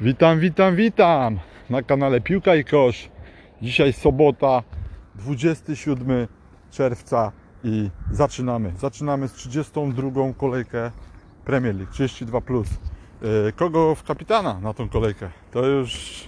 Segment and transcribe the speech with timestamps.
[0.00, 1.38] Witam, witam, witam
[1.70, 3.08] na kanale Piłka i Kosz.
[3.62, 4.62] Dzisiaj sobota,
[5.14, 6.26] 27
[6.70, 7.32] czerwca
[7.64, 8.72] i zaczynamy.
[8.76, 10.90] Zaczynamy z 32 kolejkę
[11.44, 12.40] Premier League 32.
[13.22, 15.30] Yy, Kogo w kapitana na tą kolejkę?
[15.50, 16.24] To już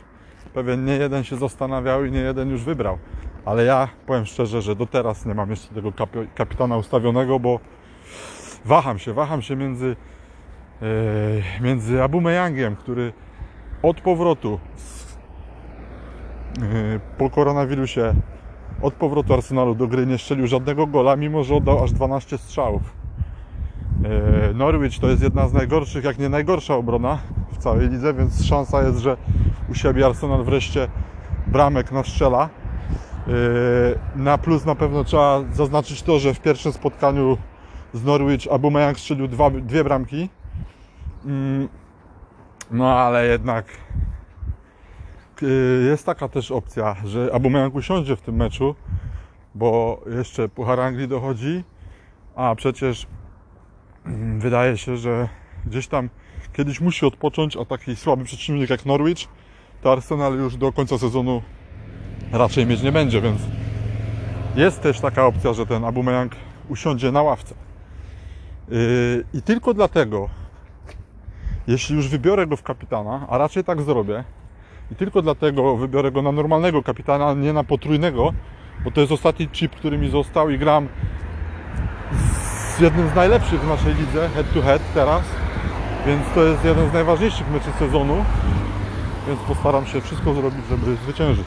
[0.55, 2.98] pewien nie jeden się zastanawiał i nie jeden już wybrał.
[3.45, 7.61] Ale ja powiem szczerze, że do teraz nie mam jeszcze tego kapi- kapitana ustawionego, bo
[8.64, 9.96] waham się, waham się między,
[10.80, 13.12] yy, między Abumeyangiem, który
[13.83, 14.59] od powrotu
[16.59, 18.15] yy, po koronawirusie,
[18.83, 22.83] od powrotu Arsenalu do gry nie strzelił żadnego gola, mimo że oddał aż 12 strzałów.
[24.02, 27.19] Yy, Norwich to jest jedna z najgorszych, jak nie najgorsza obrona
[27.52, 29.16] w całej lidze, więc szansa jest, że
[29.71, 30.88] u siebie Arsenal wreszcie
[31.47, 32.49] bramek nastrzela.
[33.27, 33.35] Yy,
[34.16, 37.37] Na plus na pewno trzeba zaznaczyć to, że w pierwszym spotkaniu
[37.93, 40.29] z Norwich Aubameyang strzelił dwa, dwie bramki.
[42.70, 43.66] No ale jednak
[45.42, 48.74] yy, jest taka też opcja, że Aubameyang usiądzie w tym meczu,
[49.54, 51.65] bo jeszcze Puchar Anglii dochodzi,
[52.37, 53.07] a przecież
[54.07, 55.29] mm, wydaje się, że
[55.66, 56.10] gdzieś tam
[56.52, 59.29] kiedyś musi odpocząć, a taki słaby przeciwnik jak Norwich,
[59.82, 61.43] to Arsenal już do końca sezonu
[62.32, 63.41] raczej mieć nie będzie, więc
[64.56, 66.32] jest też taka opcja, że ten Aubameyang
[66.69, 67.54] usiądzie na ławce.
[68.69, 70.28] Yy, I tylko dlatego,
[71.66, 74.25] jeśli już wybiorę go w kapitana, a raczej tak zrobię,
[74.93, 78.33] i tylko dlatego wybiorę go na normalnego kapitana, nie na potrójnego,
[78.84, 80.88] bo to jest ostatni chip, który mi został i gram
[82.77, 85.22] z jednym z najlepszych w naszej lidze, head to head teraz,
[86.06, 88.25] więc to jest jeden z najważniejszych meczy sezonu,
[89.27, 91.47] więc postaram się wszystko zrobić, żeby zwyciężyć.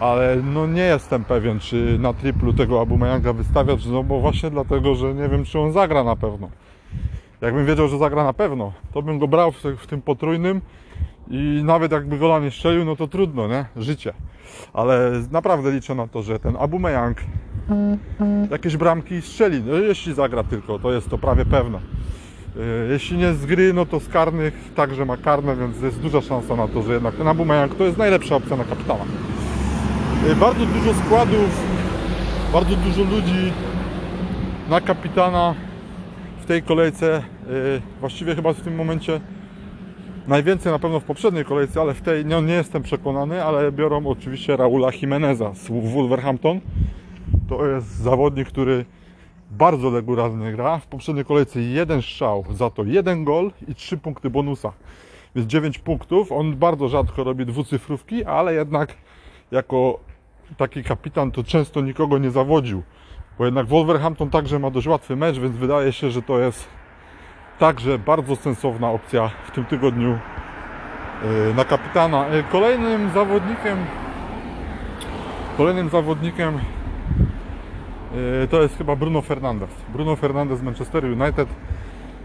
[0.00, 4.94] Ale no nie jestem pewien, czy na triplu tego Abumeyanga wystawiać, no bo właśnie dlatego,
[4.94, 6.48] że nie wiem, czy on zagra na pewno.
[7.42, 10.60] Jakbym wiedział, że zagra na pewno, to bym go brał w, tym potrójnym
[11.30, 13.64] i nawet jakby gola nie strzelił, no to trudno, nie?
[13.76, 14.12] Życie.
[14.72, 17.16] Ale naprawdę liczę na to, że ten Abumeyang
[18.50, 19.62] jakieś bramki strzeli.
[19.66, 21.78] No, jeśli zagra tylko, to jest to prawie pewne.
[22.56, 26.20] Yy, Jeśli nie z gry, no to z karnych także ma karne, więc jest duża
[26.20, 29.04] szansa na to, że jednak ten Abumeyang to jest najlepsza opcja na kapitana.
[30.28, 31.64] Yy, Bardzo dużo składów,
[32.52, 33.52] bardzo dużo ludzi
[34.70, 35.54] na kapitana
[36.40, 37.31] w tej kolejce.
[37.46, 39.20] Yy, Właściwie chyba w tym momencie
[40.28, 44.06] najwięcej na pewno w poprzedniej kolejce, ale w tej no, nie jestem przekonany, ale biorą
[44.06, 46.60] oczywiście Raula Jimeneza z Wolverhampton.
[47.48, 48.84] To jest zawodnik, który
[49.50, 50.78] bardzo regularnie gra.
[50.78, 54.72] W poprzedniej kolejce jeden strzał, za to jeden gol i trzy punkty bonusa.
[55.34, 56.32] Więc 9 punktów.
[56.32, 58.94] On bardzo rzadko robi dwucyfrówki, ale jednak
[59.50, 59.98] jako
[60.56, 62.82] taki kapitan to często nikogo nie zawodził.
[63.38, 66.68] Bo jednak Wolverhampton także ma dość łatwy mecz, więc wydaje się, że to jest
[67.62, 72.28] także bardzo sensowna opcja w tym tygodniu yy, na kapitana.
[72.28, 73.78] Yy, Kolejnym zawodnikiem
[75.56, 76.54] kolejnym zawodnikiem
[78.14, 79.70] yy, to jest chyba Bruno Fernandes.
[79.88, 81.48] Bruno Fernandes z Manchester United.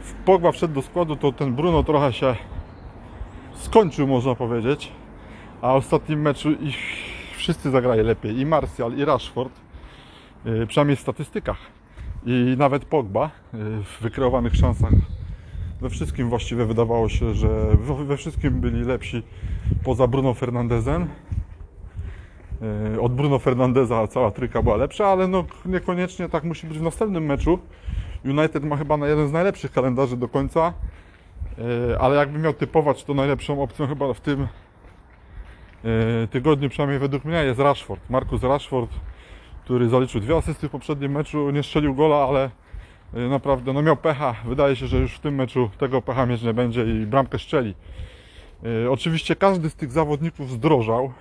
[0.02, 2.36] W Pogba wszedł do składu, to ten Bruno trochę się
[3.56, 4.92] skończył, można powiedzieć.
[5.62, 6.78] A w ostatnim meczu ich
[7.36, 8.40] wszyscy zagrali lepiej.
[8.40, 9.54] I Martial, i Rashford.
[10.68, 11.58] Przynajmniej w statystykach.
[12.26, 13.30] I nawet Pogba
[13.84, 14.92] w wykreowanych szansach.
[15.82, 17.48] We wszystkim właściwie wydawało się, że
[18.08, 19.24] we- wszystkim byli lepsi
[19.84, 21.08] poza Bruno Fernandezem.
[22.92, 26.82] Yy, Od Bruno Fernandeza cała tryka była lepsza, ale no niekoniecznie tak musi być w
[26.82, 27.60] następnym meczu.
[28.26, 30.74] United ma chyba na jeden z najlepszych kalendarzy do końca,
[31.58, 34.48] Yy, ale jakby miał typować, to najlepszą opcją chyba w tym
[35.84, 38.10] yy, tygodniu, przynajmniej według mnie, jest Rashford.
[38.10, 38.92] Marcus Rashford,
[39.64, 42.50] który zaliczył dwie asysty w poprzednim meczu, nie strzelił gola, ale
[43.14, 44.36] naprawdę no miał pecha.
[44.46, 47.76] Wydaje się, że już w tym meczu tego pecha mieć nie będzie i bramkę strzeli.
[48.64, 51.14] Yy, Oczywiście każdy z tych zawodników zdrożał.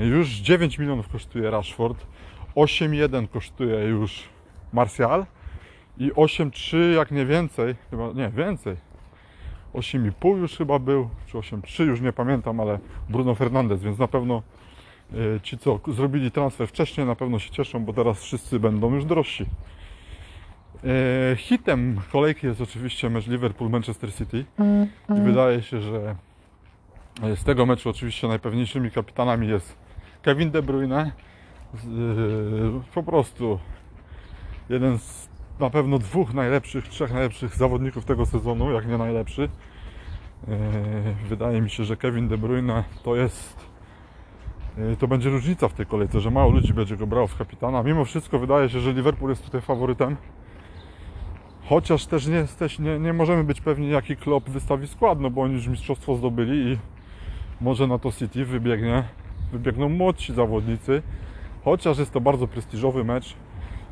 [0.00, 2.06] Yy, Już 9 milionów kosztuje Rashford,
[2.56, 4.22] 8,1 kosztuje już
[4.72, 5.26] Martial
[5.98, 8.76] i 8,3 jak nie więcej, chyba nie więcej.
[9.74, 12.78] 8,5 już chyba był, czy 8,3 już nie pamiętam, ale
[13.08, 14.42] Bruno Fernandes, więc na pewno
[15.42, 19.46] ci co zrobili transfer wcześniej na pewno się cieszą, bo teraz wszyscy będą już drożsi.
[20.84, 24.44] Yy, Hitem kolejki jest oczywiście mecz Liverpool-Manchester City
[25.18, 26.16] i wydaje się, że
[27.36, 29.76] z tego meczu oczywiście najpewniejszymi kapitanami jest
[30.22, 31.12] Kevin De Bruyne.
[31.74, 33.58] Yy, Po prostu
[34.68, 35.28] jeden z
[35.60, 39.48] na pewno dwóch najlepszych, trzech najlepszych zawodników tego sezonu, jak nie najlepszy.
[41.28, 43.66] Wydaje mi się, że Kevin De Bruyne to jest
[44.98, 47.82] to będzie różnica w tej kolejce, że mało ludzi będzie go brało w kapitana.
[47.82, 50.16] Mimo wszystko wydaje się, że Liverpool jest tutaj faworytem.
[51.68, 55.42] Chociaż też nie, jesteś, nie, nie możemy być pewni, jaki klub wystawi skład, no bo
[55.42, 56.78] oni już mistrzostwo zdobyli i
[57.60, 59.04] może na to City wybiegnie,
[59.52, 61.02] wybiegną młodsi zawodnicy.
[61.64, 63.34] Chociaż jest to bardzo prestiżowy mecz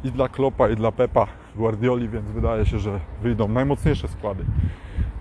[0.04, 1.26] i dla Klopa, i dla Pepa
[1.56, 4.44] Guardioli, więc wydaje się, że wyjdą najmocniejsze składy.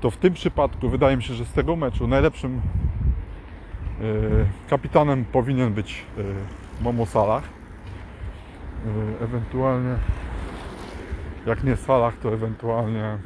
[0.02, 2.62] To w tym przypadku wydaje mi się, że z tego meczu najlepszym
[4.02, 6.24] yy, kapitanem powinien być yy,
[6.82, 7.44] Momo Salah.
[8.86, 9.96] Yy, ewentualnie
[11.46, 13.18] jak nie Salah, to ewentualnie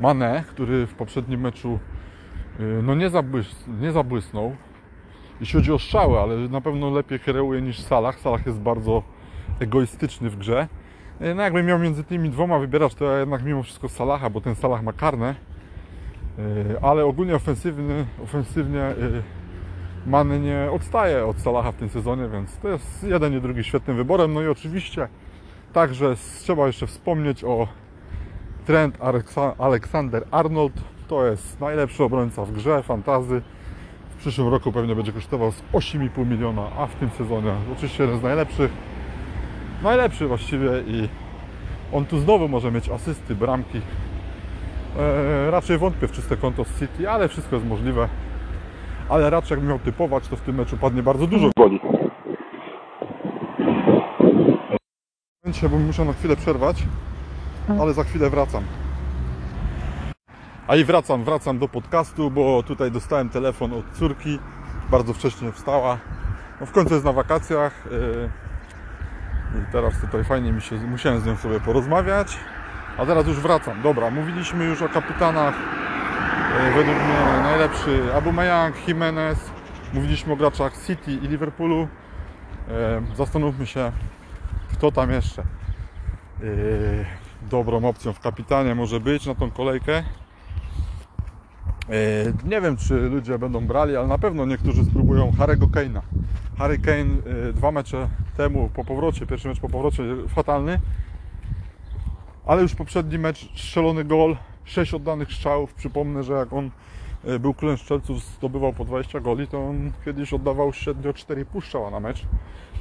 [0.00, 1.78] Mane, który w poprzednim meczu
[2.58, 4.56] yy, no nie, zabłys nie zabłysnął.
[5.40, 8.18] Jeśli chodzi o strzały, ale na pewno lepiej kreuje niż Salah.
[8.18, 9.02] Salah jest bardzo
[9.60, 10.68] egoistyczny w grze.
[11.20, 14.40] Yy, No jakbym miał między tymi dwoma wybierać, to ja jednak mimo wszystko Salaha, bo
[14.40, 15.34] ten Salah ma karne.
[16.38, 16.44] Yy,
[16.82, 18.94] Ale ogólnie ofensywny, ofensywnie
[20.06, 23.96] Mane nie odstaje od Salaha w tym sezonie, więc to jest jeden i drugi świetnym
[23.96, 24.34] wyborem.
[24.34, 25.08] No i oczywiście
[25.72, 27.68] także trzeba jeszcze wspomnieć o
[28.66, 28.98] Trent
[29.58, 30.72] Alexander Arnold.
[31.08, 33.42] To jest najlepszy obrońca w grze, fantazy.
[34.10, 38.20] W przyszłym roku pewnie będzie kosztował z 8,5 miliona, a w tym sezonie oczywiście jeden
[38.20, 38.70] z najlepszych.
[39.82, 41.08] Najlepszy właściwie i
[41.92, 43.78] on tu znowu może mieć asysty, bramki.
[43.78, 48.08] Eee, raczej wątpię w czyste konto z City, ale wszystko jest możliwe.
[49.08, 51.80] Ale raczej jakbym miał typować, to w tym meczu padnie bardzo dużo goli.
[55.52, 56.82] Momencie, bo muszę na chwilę przerwać,
[57.80, 58.64] ale za chwilę wracam.
[60.68, 64.38] A i wracam, wracam do podcastu, bo tutaj dostałem telefon od córki.
[64.90, 65.98] Bardzo wcześnie wstała.
[66.60, 67.72] No w końcu jest na wakacjach.
[67.90, 68.30] yy,
[69.60, 72.36] I teraz tutaj fajnie mi się, musiałem z nią sobie porozmawiać.
[72.98, 73.82] A teraz już wracam.
[73.82, 75.54] Dobra, mówiliśmy już o kapitanach.
[76.64, 79.50] Yy, Według mnie najlepszy Aubameyang, Jimenez.
[79.94, 81.88] Mówiliśmy o graczach City i Liverpoolu.
[82.68, 83.92] Yy, Zastanówmy się,
[84.82, 85.42] kto tam jeszcze
[86.40, 87.04] yy,
[87.50, 90.02] dobrą opcją w kapitanie może być na tą kolejkę.
[91.88, 91.94] Yy,
[92.44, 96.00] Nie wiem, czy ludzie będą brali, ale na pewno niektórzy spróbują Harry'ego Kane'a.
[96.58, 96.98] Harry Kane
[97.44, 100.80] yy, dwa mecze temu po powrocie, pierwszy mecz po powrocie fatalny,
[102.46, 105.74] ale już poprzedni mecz strzelony gol, 6 oddanych strzałów.
[105.74, 106.70] Przypomnę, że jak on
[107.40, 112.00] był królem strzelców, zdobywał po 20 goli, to on kiedyś oddawał średnio 4,5 strzała na
[112.00, 112.26] mecz.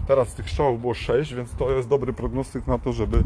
[0.08, 3.24] Teraz tych strzałów było 6, więc to jest dobry prognostyk na to, żeby e,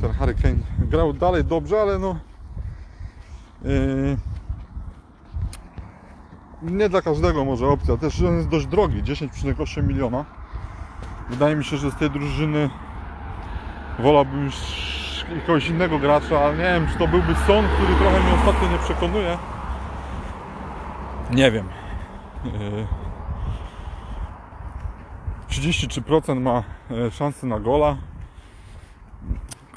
[0.00, 2.16] ten Harry Kane grał dalej dobrze, ale no
[3.64, 3.68] e,
[6.62, 7.96] nie dla każdego może opcja.
[7.96, 10.24] Też on jest dość drogi, 10,8 miliona.
[11.30, 12.70] Wydaje mi się, że z tej drużyny
[13.98, 14.56] wolałbym już
[15.34, 18.78] jakiegoś innego gracza, ale nie wiem, czy to byłby Son, który trochę mnie ostatnio nie
[18.78, 19.38] przekonuje.
[21.34, 21.68] Nie wiem.
[22.46, 22.86] E,
[25.50, 27.96] 33% ma e, szansy na gola.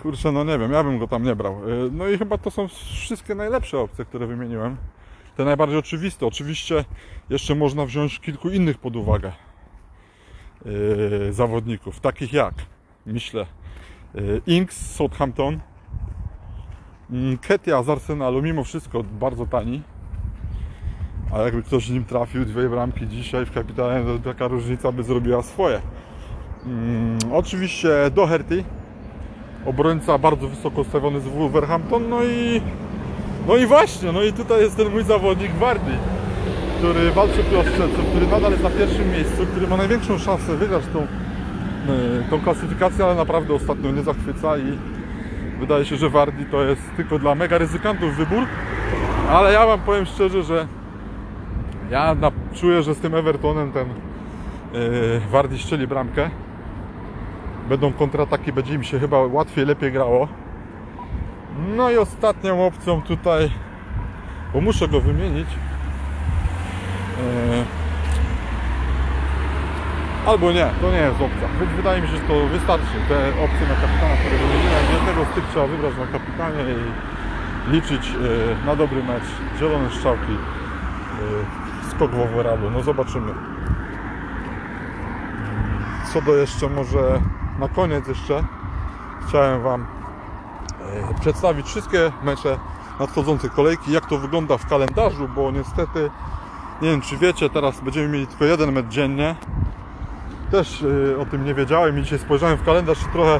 [0.02, 1.54] Kurczę, no nie wiem, ja bym go tam nie brał.
[1.54, 4.78] E, No i chyba to są wszystkie najlepsze opcje, które wymieniłem.
[5.38, 6.26] Te najbardziej oczywiste.
[6.26, 6.86] Oczywiście
[7.30, 9.32] jeszcze można wziąć kilku innych pod uwagę
[11.30, 12.54] e, zawodników, takich jak,
[13.06, 13.46] myślę,
[14.16, 15.60] e, Inks z Southampton,
[17.12, 19.82] mm, Ketia z Arsenalu, mimo wszystko bardzo tani.
[21.34, 25.42] A jakby ktoś nim trafił dwie bramki dzisiaj w kapitanie, to taka różnica by zrobiła
[25.42, 25.82] swoje.
[26.66, 28.64] Mm, oczywiście Doherty,
[29.66, 32.62] obrońca bardzo wysoko ustawiony z Wolverhampton, no i
[33.48, 35.92] no i właśnie, no i tutaj jest ten mój zawodnik Wardy,
[36.78, 40.58] który walczy tu o strzelców, który nadal jest na pierwszym miejscu, który ma największą szansę
[40.58, 41.08] wygrać tą, e,
[42.30, 44.78] tą klasyfikację, ale naprawdę ostatnio nie zachwyca i
[45.60, 48.44] wydaje się, że Wardy to jest tylko dla mega ryzykantów wybór,
[49.30, 50.68] ale ja Wam powiem szczerze, że
[51.90, 53.88] ja na, czuję, że z tym Evertonem ten
[55.54, 56.30] yy, strzeli bramkę.
[57.70, 60.28] Będą kontrataki, będzie im się chyba łatwiej, lepiej grało.
[61.75, 63.50] No i ostatnią opcją tutaj,
[64.54, 65.48] bo muszę go wymienić.
[67.18, 67.63] Yy,
[70.28, 71.48] albo nie, to nie jest opcja.
[71.78, 72.86] Wydaje mi się, że to wystarczy.
[73.08, 78.12] Te opcje na kapitana, które wymieniłem, jednego z tych trzeba wybrać na kapitanie i liczyć
[78.12, 79.60] yy, na dobry mecz.
[79.60, 80.32] Zielone strzałki.
[80.32, 81.73] Yy,
[82.12, 82.69] w overallu.
[82.72, 83.33] No zobaczymy.
[86.13, 87.22] Co do jeszcze może
[87.60, 88.43] na koniec jeszcze
[89.27, 89.86] chciałem Wam
[91.12, 92.57] e, przedstawić wszystkie mecze
[93.00, 96.10] nadchodzącej kolejki, jak to wygląda w kalendarzu, bo niestety
[96.81, 99.36] nie wiem czy wiecie, teraz będziemy mieli tylko jeden mecz dziennie.
[100.51, 103.39] Też e, o tym nie wiedziałem i dzisiaj spojrzałem w kalendarz i trochę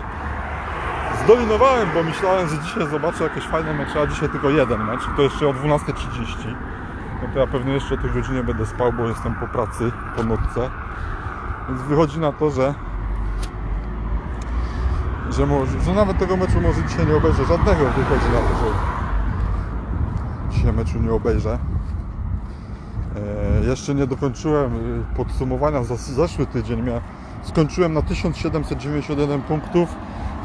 [1.24, 5.22] zdolinowałem, bo myślałem, że dzisiaj zobaczę jakieś fajne mecze, a dzisiaj tylko jeden mecz, to
[5.22, 6.56] jeszcze o 12.30
[7.24, 10.24] no to ja pewnie jeszcze o tej godzinie będę spał, bo jestem po pracy, po
[10.24, 10.70] nocce.
[11.70, 12.74] Więc wychodzi na to, że
[15.30, 18.72] że, może, że nawet tego meczu może dzisiaj nie obejrzę żadnego, wychodzi na to, że
[20.52, 21.60] dzisiaj meczu nie obejrzę.
[23.16, 26.82] E, jeszcze nie dokończyłem y, podsumowania za zeszły tydzień.
[26.82, 27.02] Mia,
[27.44, 29.96] skończyłem na 1791 punktów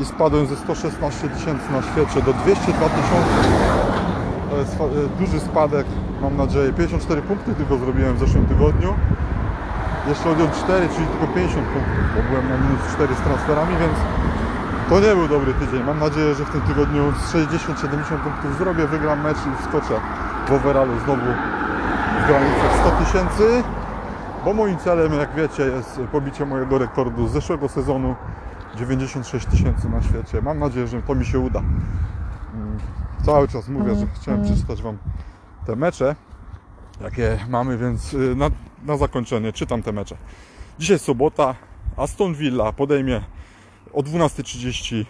[0.01, 3.49] i spadłem ze 116 tysięcy na świecie do 202 tysiące.
[4.51, 5.87] To jest y, duży spadek,
[6.23, 6.73] mam nadzieję.
[6.73, 8.95] 54 punkty tylko zrobiłem w zeszłym tygodniu.
[10.09, 13.99] Jeszcze odjąć 4, czyli tylko 50 punktów, bo byłem na minus 4 z transferami, więc
[14.89, 15.83] to nie był dobry tydzień.
[15.87, 20.01] Mam nadzieję, że w tym tygodniu z 60-70 punktów zrobię, wygram mecz i wskoczę
[20.49, 21.23] w overallu znowu
[22.25, 23.63] w granicach 100 tysięcy,
[24.45, 28.15] bo moim celem, jak wiecie, jest pobicie mojego rekordu z zeszłego sezonu
[28.77, 30.43] 96 tysięcy na świecie.
[30.43, 31.59] Mam nadzieję, że to mi się uda.
[31.59, 32.79] Mm,
[33.25, 34.99] Cały czas mówię, że chciałem przeczytać Wam
[35.69, 36.17] te mecze,
[37.01, 38.51] jakie mamy, więc y, na,
[38.85, 40.17] na zakończenie czytam te mecze.
[40.79, 41.55] Dzisiaj sobota,
[41.97, 43.23] Aston Villa podejmie
[43.93, 45.05] o 12.30 y,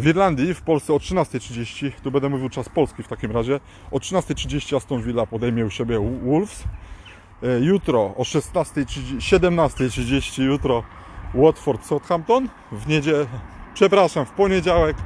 [0.00, 3.60] w Irlandii, w Polsce o 13.30, tu będę mówił czas polski w takim razie,
[3.90, 6.64] o 13.30 Aston Villa podejmie u siebie Wolves.
[7.42, 10.82] Y, Jutro o 16.30, 17.30 jutro
[11.34, 12.48] Watford Southampton.
[12.72, 13.26] W niedzielę,
[13.74, 14.96] przepraszam, w poniedziałek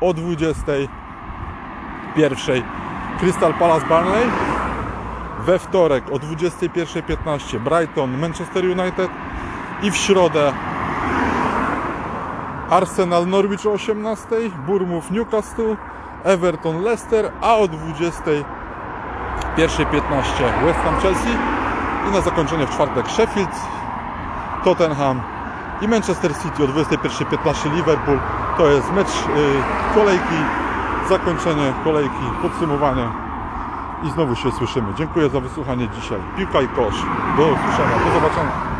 [0.00, 0.88] o 20.00
[2.16, 2.62] pierwszej
[3.18, 4.26] Crystal Palace Burnley.
[5.46, 9.10] We wtorek o 21.15 Brighton Manchester United
[9.82, 10.52] i w środę
[12.70, 14.26] Arsenal Norwich o 18,
[14.66, 15.76] Bournemouth Newcastle,
[16.24, 18.22] Everton Leicester, a o 20
[19.56, 21.38] 1.15 West Ham Chelsea
[22.08, 23.50] i na zakończenie w czwartek Sheffield,
[24.64, 25.20] Tottenham
[25.80, 28.18] i Manchester City o 21.15 Liverpool.
[28.56, 30.63] To jest mecz y, kolejki,
[31.08, 33.08] zakończenie kolejki, podsumowanie
[34.02, 34.94] i znowu się słyszymy.
[34.98, 36.18] Dziękuję za wysłuchanie dzisiaj.
[36.36, 37.02] Piłka i kosz.
[37.36, 38.73] Do usłyszenia, do zobaczenia.